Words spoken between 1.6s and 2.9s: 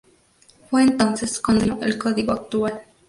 se definió el código actual.